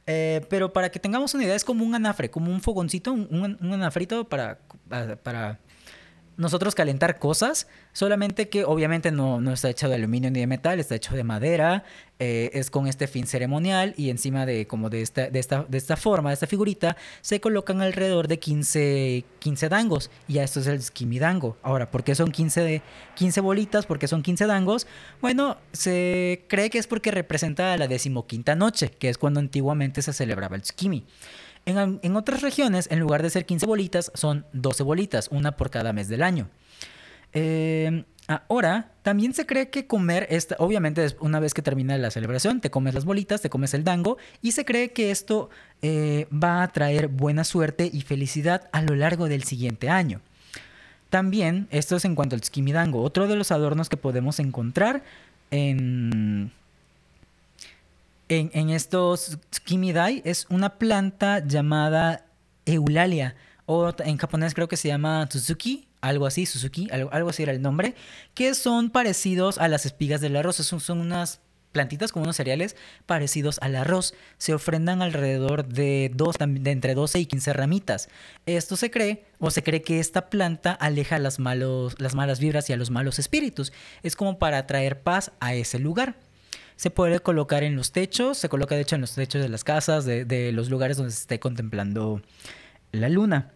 [0.05, 3.57] Eh, pero para que tengamos una idea, es como un anafre, como un fogoncito, un,
[3.61, 4.59] un anafrito para,
[5.23, 5.59] para
[6.37, 10.79] nosotros calentar cosas, solamente que obviamente no, no, está hecho de aluminio ni de metal,
[10.79, 11.83] está hecho de madera,
[12.19, 15.77] eh, es con este fin ceremonial y encima de como de esta, de esta, de
[15.77, 20.59] esta forma, de esta figurita, se colocan alrededor de 15, 15 dangos y ya esto
[20.59, 21.57] es el skimidango.
[21.61, 22.81] Ahora, ¿por qué son 15,
[23.15, 23.85] 15 bolitas?
[23.85, 24.87] ¿Por qué son 15 dangos?
[25.21, 30.13] Bueno, se cree que es porque representa la decimoquinta noche, que es cuando antiguamente se
[30.13, 31.05] celebraba el skimi.
[31.65, 35.93] En, otras regiones, en lugar de ser 15 bolitas, son 12 bolitas, una por cada
[35.93, 36.49] mes del año.
[37.31, 42.59] Eh, ahora, también se cree que comer, esta, obviamente una vez que termina la celebración,
[42.59, 45.49] te comes las bolitas, te comes el dango, y se cree que esto
[45.81, 50.19] eh, va a traer buena suerte y felicidad a lo largo del siguiente año.
[51.09, 55.03] También, esto es en cuanto al skimidango, otro de los adornos que podemos encontrar
[55.51, 56.51] en
[58.29, 62.25] en, estos Kimidai es una planta llamada
[62.65, 67.51] Eulalia, o en japonés creo que se llama Suzuki, algo así, Suzuki, algo, así era
[67.51, 67.95] el nombre,
[68.33, 71.39] que son parecidos a las espigas del arroz, son, son unas
[71.71, 74.13] plantitas como unos cereales parecidos al arroz.
[74.37, 78.07] Se ofrendan alrededor de, dos, de entre 12 y 15 ramitas.
[78.45, 82.69] Esto se cree, o se cree que esta planta aleja las, malos, las malas vibras
[82.69, 83.73] y a los malos espíritus.
[84.03, 86.15] Es como para traer paz a ese lugar
[86.83, 89.63] se puede colocar en los techos, se coloca de hecho en los techos de las
[89.63, 92.21] casas, de, los lugares donde se esté contemplando
[92.91, 93.53] la luna.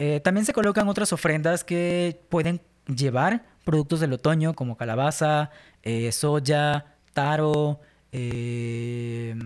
[0.00, 2.60] Eh, también se colocan otras ofrendas que pueden
[2.92, 5.52] llevar productos del otoño como calabaza,
[5.84, 7.78] eh, soya, taro,
[8.10, 9.36] eh,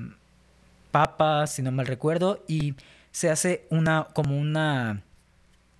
[0.90, 2.76] papas, si no mal recuerdo, y
[3.10, 5.02] se hace una como una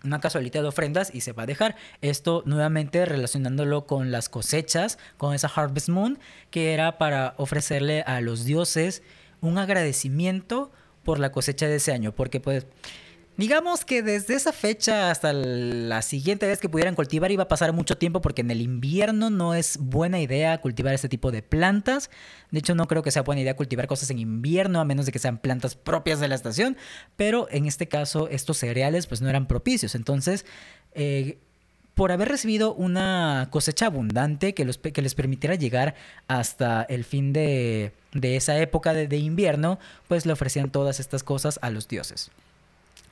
[0.05, 1.77] una casualidad de ofrendas y se va a dejar.
[2.03, 6.19] Esto nuevamente relacionándolo con las cosechas, con esa Harvest Moon,
[6.51, 9.03] que era para ofrecerle a los dioses
[9.41, 10.71] un agradecimiento
[11.05, 12.67] por la cosecha de ese año, porque pues
[13.39, 17.73] Digamos que desde esa fecha hasta la siguiente vez que pudieran cultivar iba a pasar
[17.73, 22.11] mucho tiempo porque en el invierno no es buena idea cultivar este tipo de plantas.
[22.51, 25.13] De hecho, no creo que sea buena idea cultivar cosas en invierno a menos de
[25.13, 26.77] que sean plantas propias de la estación.
[27.15, 29.95] Pero en este caso, estos cereales pues no eran propicios.
[29.95, 30.45] Entonces,
[30.95, 31.39] eh,
[31.95, 35.95] por haber recibido una cosecha abundante que, que les permitiera llegar
[36.27, 41.71] hasta el fin de, esa época de invierno, pues le ofrecían todas estas cosas a
[41.71, 42.33] los dioses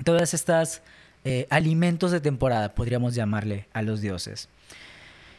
[0.05, 0.83] todas estas
[1.25, 4.49] eh, alimentos de temporada, podríamos llamarle a los dioses.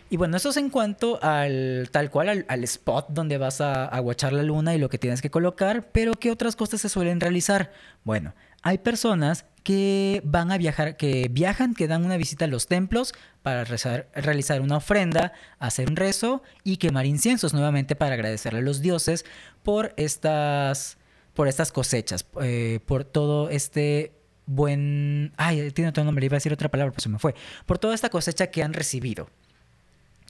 [0.09, 4.31] Y bueno, eso es en cuanto al tal cual al, spot donde vas a aguachar
[4.31, 7.71] la luna y lo que tienes que colocar, pero ¿qué otras cosas se suelen realizar?
[8.05, 12.67] Bueno, hay personas que van a viajar, que viajan, que dan una visita a los
[12.67, 18.63] templos para realizar una ofrenda, hacer un rezo y quemar inciensos nuevamente para agradecerle a
[18.63, 19.25] los dioses
[19.63, 20.97] por estas,
[21.33, 24.16] por estas cosechas, eh, por todo este
[24.47, 25.33] buen...
[25.37, 27.35] Ay, tiene otro nombre, iba a decir otra palabra, pues se me fue.
[27.65, 29.29] Por toda esta cosecha que han recibido.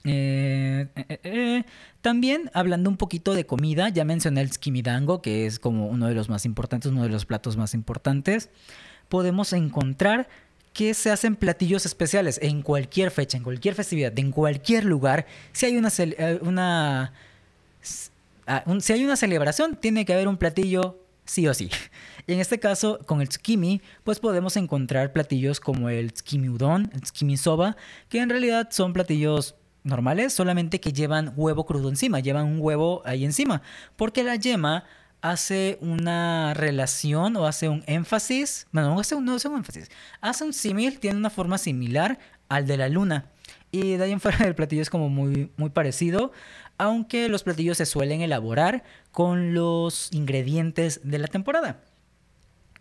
[0.04, 1.64] Eh, eh, eh,
[2.02, 6.14] también hablando un poquito de comida, ya mencioné el skimidango, que es como uno de
[6.14, 8.50] los más importantes, uno de los platos más importantes.
[9.08, 10.28] Podemos encontrar
[10.72, 15.26] que se hacen platillos especiales en cualquier fecha, en cualquier festividad, en cualquier lugar.
[15.52, 15.90] Si hay una,
[16.42, 17.12] una
[18.46, 21.70] ah, si hay una celebración, tiene que haber un platillo sí o sí.
[22.28, 26.90] Y en este caso, con el tsukimi, pues podemos encontrar platillos como el tsukimi udon,
[26.92, 27.74] el tsukimi soba,
[28.10, 33.00] que en realidad son platillos normales, solamente que llevan huevo crudo encima, llevan un huevo
[33.06, 33.62] ahí encima,
[33.96, 34.84] porque la yema
[35.22, 39.90] hace una relación o hace un énfasis, bueno, no hace un, no hace un énfasis,
[40.20, 42.18] hace un símil, tiene una forma similar
[42.50, 43.30] al de la luna.
[43.72, 46.32] Y de ahí en fuera el platillo es como muy, muy parecido,
[46.76, 51.80] aunque los platillos se suelen elaborar con los ingredientes de la temporada.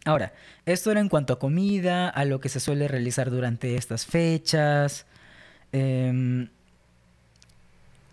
[0.08, 0.32] Ahora,
[0.66, 5.06] esto era en cuanto a comida, a lo que se suele realizar durante estas fechas.
[5.74, 6.48] Em,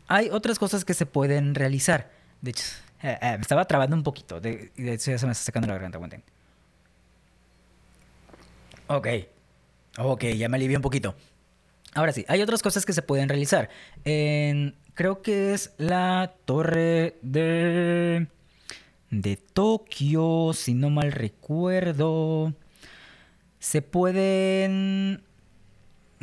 [0.08, 2.10] hay otras cosas que se pueden realizar.
[2.40, 2.64] De hecho,
[3.00, 4.40] eh, eh, me estaba trabando un poquito.
[4.40, 6.24] De, hecho, ya se me está sacando la garganta, aguanten.
[8.88, 9.08] Ok.
[9.98, 11.14] Ok, ya me alivié un poquito.
[11.94, 13.70] Ahora sí, hay otras cosas que se pueden realizar.
[14.02, 18.26] Creo que es la torre de
[19.20, 22.54] de Tokio, si no mal recuerdo.
[23.58, 25.22] Se pueden...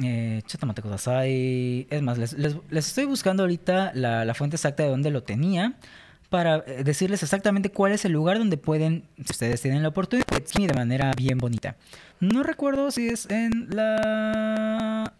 [0.03, 5.75] Eh, es más, les, estoy buscando ahorita la, fuente exacta de dónde lo tenía
[6.29, 10.25] para eh, decirles exactamente cuál es el lugar donde pueden, si ustedes tienen la oportunidad,
[10.27, 11.75] de manera bien bonita.
[12.19, 15.13] No recuerdo si es en la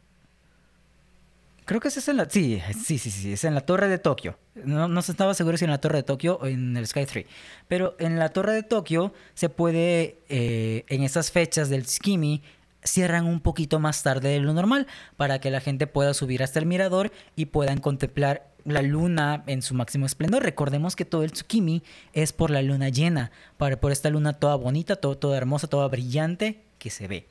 [1.72, 2.30] Creo que es en la.
[2.30, 4.38] Sí, sí, sí, sí, es en la Torre de Tokio.
[4.56, 7.26] No, no estaba seguro si en la Torre de Tokio o en el Sky 3.
[7.70, 12.44] Pero en la Torre de Tokio se puede, eh, en esas fechas del Skimi,
[12.84, 16.60] cierran un poquito más tarde de lo normal para que la gente pueda subir hasta
[16.60, 20.44] el mirador y puedan contemplar la luna en su máximo esplendor.
[20.44, 24.98] Recordemos que todo el Tsukimi es por la luna llena, por esta luna toda bonita,
[24.98, 27.28] toda hermosa, toda brillante que se ve.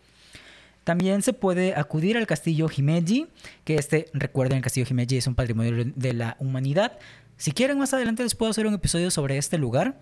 [0.90, 3.28] También se puede acudir al castillo Himeji,
[3.62, 6.98] que este, recuerden, el castillo Himeji es un patrimonio de la humanidad.
[7.36, 10.00] Si quieren más adelante les puedo hacer un episodio sobre este lugar.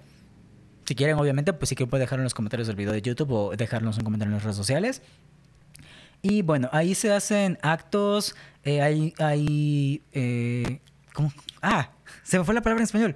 [0.86, 3.30] Si quieren, obviamente, pues sí que pueden dejarlo en los comentarios del video de YouTube
[3.32, 5.02] o dejarnos un comentario en las redes sociales.
[6.22, 10.80] Y bueno, ahí se hacen actos, eh, hay, hay eh,
[11.12, 11.30] ¿cómo?
[11.60, 11.90] Ah,
[12.22, 13.14] se me fue la palabra en español.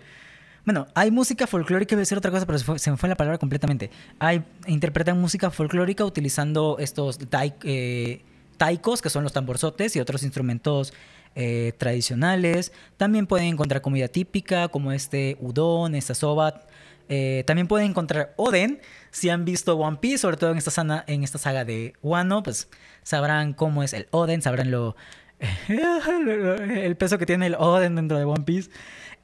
[0.65, 3.39] Bueno, hay música folclórica, voy a decir otra cosa, pero se, me fue la palabra
[3.39, 3.91] completamente.
[4.21, 7.19] Hay, interpretan música folclórica utilizando estos
[7.65, 8.23] eh,
[8.59, 10.95] taikos, que son los tamborzotes, y otros instrumentos
[11.35, 12.73] eh, tradicionales.
[12.97, 16.61] También pueden encontrar comida típica, como este udon, esta soba.
[17.09, 18.81] Eh, también pueden encontrar oden.
[19.11, 22.69] Si han visto One Piece, sobre todo en esta, en esta saga de Wano, pues
[23.03, 24.95] sabrán cómo es el oden, sabrán lo,
[25.69, 28.71] el peso que tiene el oden dentro de One Piece.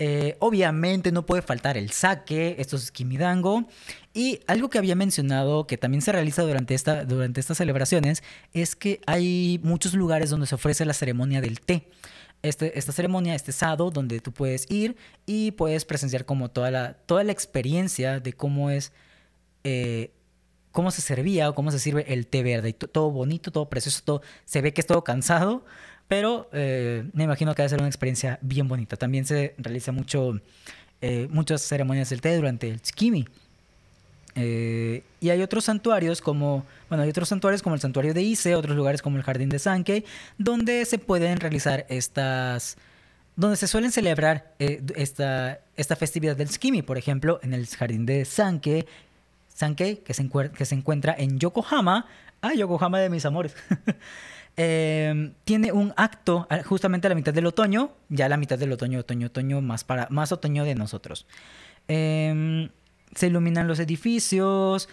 [0.00, 3.68] Eh, obviamente no puede faltar el sake, esto es kimidango.
[4.14, 8.76] Y algo que había mencionado que también se realiza durante, esta, durante estas celebraciones es
[8.76, 11.88] que hay muchos lugares donde se ofrece la ceremonia del té.
[12.42, 16.94] Este, esta ceremonia, este sado, donde tú puedes ir y puedes presenciar como toda la,
[16.94, 18.92] toda la experiencia de cómo es,
[19.64, 20.12] eh,
[20.70, 22.68] cómo se servía o cómo se sirve el té verde.
[22.68, 25.64] Y todo bonito, todo precioso, todo, se ve que es todo cansado,
[26.08, 28.96] pero eh, me imagino que va a ser una experiencia bien bonita.
[28.96, 30.40] También se realiza mucho,
[31.02, 33.26] eh, muchas ceremonias del té durante el Tsukimi.
[34.34, 38.54] Eh, y hay otros santuarios como, bueno, hay otros santuarios como el santuario de Ise,
[38.54, 40.04] otros lugares como el jardín de Sankei,
[40.38, 42.78] donde se pueden realizar estas,
[43.36, 46.82] donde se suelen celebrar esta, esta festividad del Tsukimi.
[46.82, 48.86] Por ejemplo, en el jardín de Sankei,
[49.54, 52.06] Sankei que se, que se encuentra en Yokohama.
[52.40, 53.54] Ah, Yokohama de mis amores.
[54.60, 58.98] Em, tiene un acto justamente a la mitad del otoño, ya la mitad del otoño,
[58.98, 61.28] otoño, otoño, más, para, más otoño de nosotros.
[61.86, 62.68] Em,
[63.14, 64.88] se iluminan los edificios,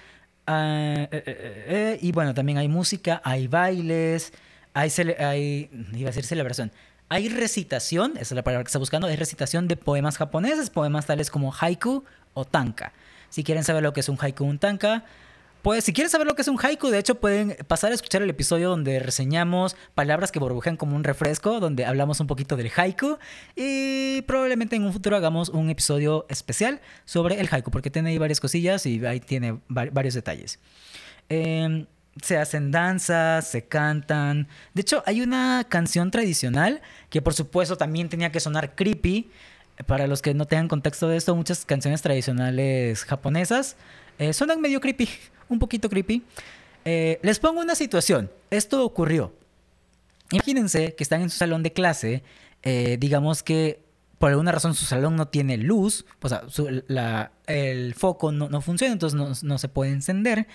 [0.46, 4.34] ah, eh, eh, eh, y bueno, también hay música, hay bailes,
[4.76, 4.92] hay,
[5.94, 6.72] iba a decir celebración,
[7.10, 11.08] hay recitación, esa es la palabra que está buscando, hay recitación de poemas japoneses, poemas
[11.08, 12.04] tales como haiku
[12.36, 12.94] o tanka.
[13.30, 15.06] Si quieren saber lo que es un haiku o un tanka,
[15.66, 18.22] pues si quieren saber lo que es un haiku, de hecho pueden pasar a escuchar
[18.22, 22.70] el episodio donde reseñamos palabras que burbujean como un refresco, donde hablamos un poquito del
[22.78, 23.18] haiku
[23.56, 28.20] y probablemente en un futuro hagamos un episodio especial sobre el haiku, porque tiene ahí
[28.20, 30.60] varias cosillas y ahí tiene varios detalles.
[31.30, 31.88] Em,
[32.22, 34.48] se hacen danzas, se cantan.
[34.76, 39.32] De hecho, hay una canción tradicional que por supuesto también tenía que sonar creepy.
[39.86, 43.76] Para los que no tengan contexto de esto, muchas canciones tradicionales japonesas
[44.20, 45.10] eh, suenan medio creepy
[45.50, 46.24] un poquito creepy.
[46.86, 48.32] Eh, les pongo una situación.
[48.52, 49.34] Esto ocurrió.
[50.32, 52.24] Imagínense que están en su salón de clase,
[52.64, 53.84] eh, digamos que
[54.18, 59.44] por alguna razón su salón no tiene luz, o sea, el foco no, funciona, entonces
[59.44, 60.48] no, se puede encender.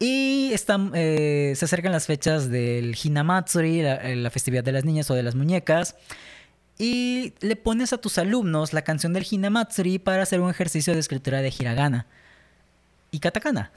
[0.00, 5.14] Y están, eh, se acercan las fechas del Hinamatsuri, la, festividad de las niñas o
[5.14, 5.96] de las muñecas.
[6.78, 11.00] Y le pones a tus alumnos la canción del Hinamatsuri para hacer un ejercicio de
[11.00, 12.06] escritura de hiragana
[13.10, 13.72] y katakana.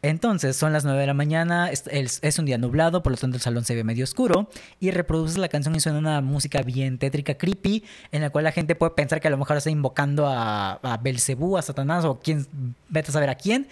[0.00, 3.42] Entonces son las 9 de la mañana, es, un día nublado, por lo tanto el
[3.42, 7.34] salón se ve medio oscuro y reproduces la canción y suena una música bien tétrica,
[7.34, 10.74] creepy, en la cual la gente puede pensar que a lo mejor está invocando a,
[10.74, 12.46] a Belcebú, a Satanás o quién,
[12.88, 13.66] vete a saber a quién.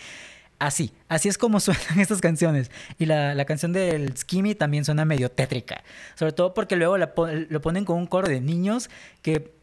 [0.59, 2.71] Así, así es como suenan estas canciones.
[2.99, 5.83] Y la, canción del Skimmy también suena medio tétrica.
[6.15, 8.91] Sobre todo porque luego lo ponen con un coro de niños
[9.23, 9.57] que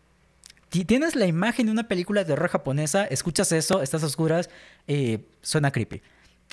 [0.83, 4.49] tienes la imagen de una película de terror japonesa, escuchas eso, estás oscuras,
[4.87, 6.01] eh, suena creepy.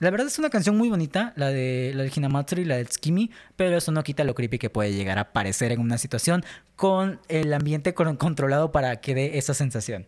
[0.01, 2.89] la verdad es una canción muy bonita, la de la de Hinamatsuri y la del
[2.89, 6.45] Tsukimi, pero eso no quita lo creepy que puede llegar a parecer en una situación
[6.77, 10.07] con el ambiente controlado para que dé esa sensación.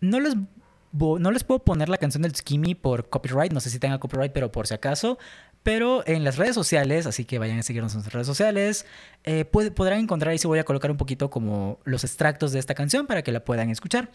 [0.00, 0.34] No les,
[0.92, 4.32] no les puedo poner la canción del Tsukimi por copyright, no sé si tenga copyright,
[4.32, 5.18] pero por si acaso.
[5.62, 8.86] Pero en las redes sociales, así que vayan a seguirnos en nuestras redes sociales,
[9.24, 12.74] eh, podrán encontrar, y si voy a colocar un poquito como los extractos de esta
[12.74, 14.10] canción para que la puedan escuchar.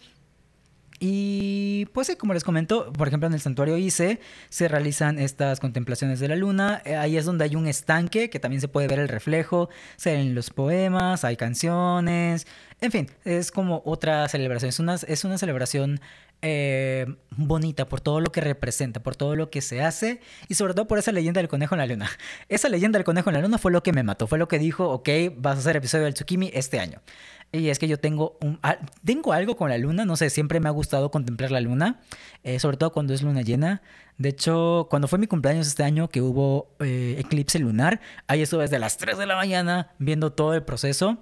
[0.98, 4.18] Y pues como les comento, por ejemplo en el santuario Ise
[4.48, 6.80] se realizan estas contemplaciones de la luna.
[6.84, 9.68] Eh, ahí es donde hay un estanque que también se puede ver el reflejo.
[9.96, 12.46] Se ven los poemas, hay canciones.
[12.80, 14.70] En fin, es como otra celebración.
[14.70, 16.00] Es una, es una celebración
[16.48, 20.74] eh, bonita por todo lo que representa, por todo lo que se hace y sobre
[20.74, 22.08] todo por esa leyenda del conejo en la luna.
[22.48, 24.60] Esa leyenda del conejo en la luna fue lo que me mató, fue lo que
[24.60, 27.02] dijo, ok, vas a hacer episodio del Tsukimi este año.
[27.50, 28.60] Y es que yo tengo, un,
[29.04, 32.00] tengo algo con la luna, no sé, siempre me ha gustado contemplar la luna,
[32.44, 33.82] eh, sobre todo cuando es luna llena.
[34.16, 38.62] De hecho, cuando fue mi cumpleaños este año que hubo eh, eclipse lunar, ahí estuve
[38.62, 41.18] desde las 3 de la mañana viendo todo el proceso.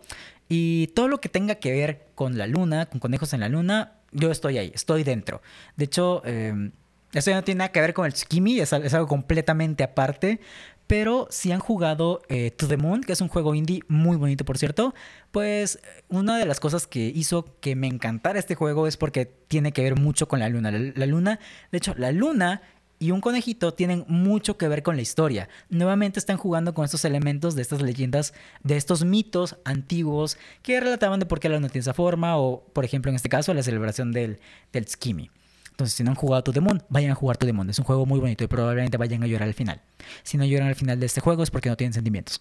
[0.49, 3.95] Y todo lo que tenga que ver con la luna, con conejos en la luna,
[4.15, 5.43] yo estoy ahí, estoy dentro.
[5.77, 6.71] De hecho, eh,
[7.13, 10.41] esto no tiene nada que ver con el Tsukimi, es, es algo completamente aparte.
[10.87, 14.45] Pero si han jugado eh, To the Moon, que es un juego indie muy bonito,
[14.45, 14.95] por cierto,
[15.31, 19.73] pues una de las cosas que hizo que me encantara este juego es porque tiene
[19.73, 20.71] que ver mucho con la luna.
[20.71, 21.41] La, luna,
[21.73, 22.61] de hecho, la luna
[23.05, 25.51] y un conejito tienen mucho que ver con la historia.
[25.69, 28.33] Nuevamente están jugando con estos elementos de estas leyendas,
[28.63, 32.65] de estos mitos antiguos que relataban de por qué la luna tiene esa forma o,
[32.73, 34.39] por ejemplo, en este caso, la celebración del,
[34.73, 35.31] del Skimmy.
[35.73, 37.69] Entonces, si no han jugado To The vayan a jugar To The Moon.
[37.69, 39.83] Es un juego muy bonito y probablemente vayan a llorar al final.
[40.23, 42.41] Si no lloran al final de este juego es porque no tienen sentimientos.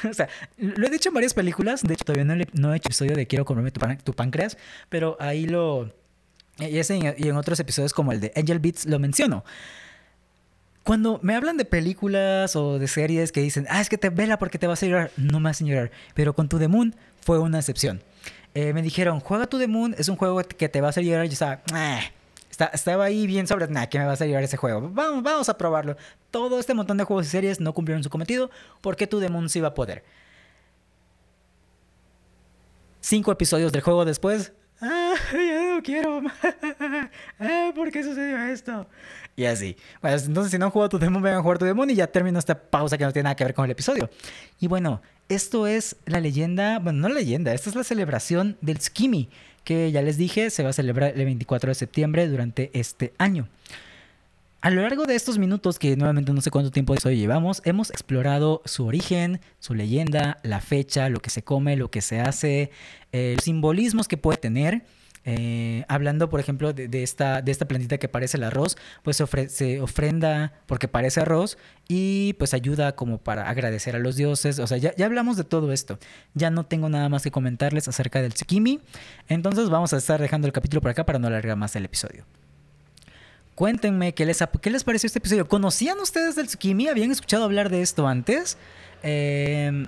[0.10, 1.82] o sea, lo he dicho en varias películas.
[1.82, 4.56] De hecho, todavía no, he hecho episodio de Quiero comerme tu, páncreas.
[4.88, 5.92] Pero ahí lo...
[6.60, 9.44] Y, y en otros episodios como el de Angel Beats lo menciono.
[10.82, 14.38] Cuando me hablan de películas o de series que dicen, ah, es que te vela
[14.38, 15.90] porque te vas a llorar, no me hacen llorar.
[16.14, 18.02] Pero con To The Moon fue una excepción.
[18.54, 21.04] Eh, me dijeron, juega To The Moon, es un juego que te va a hacer
[21.04, 21.26] llorar.
[21.26, 21.62] Y yo estaba,
[22.72, 24.90] estaba ahí bien sobre, nada que me va a llorar ese juego.
[24.90, 25.96] Vamos, vamos a probarlo.
[26.30, 28.50] Todo este montón de juegos y series no cumplieron su cometido
[28.80, 30.02] porque To The Moon sí iba a poder.
[33.00, 35.14] Cinco episodios del juego después, ah,
[35.82, 36.20] quiero.
[37.40, 38.86] ah, ¿Por qué sucedió esto?
[39.36, 39.76] Y así.
[40.02, 42.06] Bueno, entonces si no han jugado tu demon, vengan a jugar tu demon y ya
[42.06, 44.10] termino esta pausa que no tiene nada que ver con el episodio.
[44.60, 48.80] Y bueno, esto es la leyenda, bueno, no la leyenda, esta es la celebración del
[48.80, 49.28] Skimi,
[49.64, 53.48] que ya les dije, se va a celebrar el 24 de septiembre durante este año.
[54.62, 57.62] A lo largo de estos minutos, que nuevamente no sé cuánto tiempo de eso llevamos,
[57.64, 62.20] hemos explorado su origen, su leyenda, la fecha, lo que se come, lo que se
[62.20, 62.70] hace,
[63.12, 64.82] eh, los simbolismos que puede tener.
[65.32, 69.80] Eh, hablando, por ejemplo, de, esta, de esta plantita que parece el arroz, pues se,
[69.80, 71.56] ofrenda porque parece arroz
[71.88, 74.58] y pues ayuda como para agradecer a los dioses.
[74.58, 75.98] O sea, ya, ya, hablamos de todo esto.
[76.34, 78.80] Ya no tengo nada más que comentarles acerca del tsukimi.
[79.28, 82.24] Entonces vamos a estar dejando el capítulo por acá para no alargar más el episodio.
[83.54, 85.46] Cuéntenme qué les, qué les pareció este episodio.
[85.46, 86.88] ¿Conocían ustedes del tsukimi?
[86.88, 88.56] ¿Habían escuchado hablar de esto antes?
[89.02, 89.86] Eh,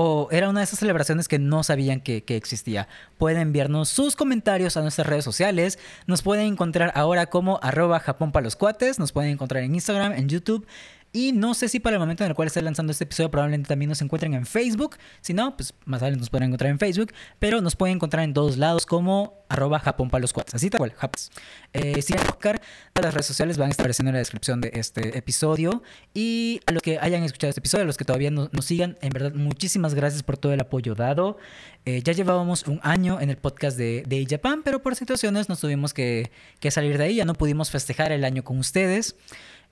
[0.00, 2.86] o era una de esas celebraciones que no sabían que, existía.
[3.16, 5.76] Pueden enviarnos sus comentarios a nuestras redes sociales.
[6.06, 8.56] Nos pueden encontrar ahora como arroba Japón para los.
[9.00, 10.68] Nos pueden encontrar en Instagram, en YouTube
[11.12, 13.68] y no sé si para el momento en el cual esté lanzando este episodio probablemente
[13.68, 14.96] también nos encuentren en Facebook.
[15.22, 17.12] Si no, pues más adelante nos pueden encontrar en Facebook.
[17.38, 20.34] Pero nos pueden encontrar en todos lados como arroba Japón para los.
[20.52, 21.30] Así tal cual, Japs.
[21.72, 22.60] Eh, si todas
[22.94, 25.82] las redes sociales van a estar apareciendo en la descripción de este episodio.
[26.12, 28.98] Y a los que hayan escuchado este episodio, a los que todavía no, nos sigan,
[29.00, 31.38] en verdad, muchísimas gracias por todo el apoyo dado.
[31.86, 35.60] Eh, ya llevábamos un año en el podcast de, de Japan, pero por situaciones nos
[35.60, 36.30] tuvimos que,
[36.60, 37.14] que salir de ahí.
[37.14, 39.16] Ya no pudimos festejar el año con ustedes.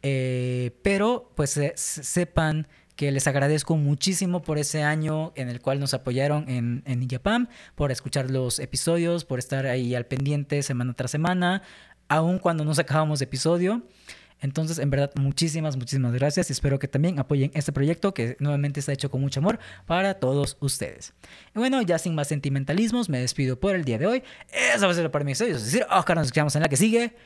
[0.02, 5.94] Eh, pero pues sepan que les agradezco muchísimo por ese año en el cual nos
[5.94, 11.10] apoyaron en, en Japan, por escuchar los episodios, por estar ahí al pendiente semana tras
[11.10, 11.62] semana,
[12.08, 13.82] aun cuando no sacábamos episodio.
[14.40, 18.80] Entonces, en verdad, muchísimas, muchísimas gracias y espero que también apoyen este proyecto que nuevamente
[18.80, 21.14] está hecho con mucho amor para todos ustedes.
[21.54, 24.22] Y bueno, ya sin más sentimentalismos, me despido por el día de hoy.
[24.74, 25.56] Eso va a ser para mi episodio.
[25.56, 27.16] Es decir, Oscar, nos escuchamos en la que sigue.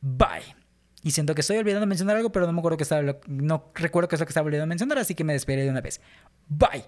[0.00, 0.65] Bye.
[1.06, 4.08] Y siento que estoy olvidando mencionar algo, pero no me acuerdo que estaba, no recuerdo
[4.08, 6.00] qué es lo que estaba olvidando mencionar, así que me despediré de una vez.
[6.48, 6.82] Bye.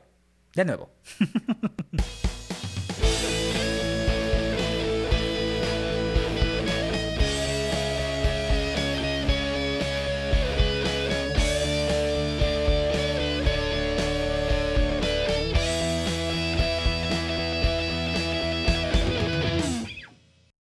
[0.56, 0.90] De nuevo.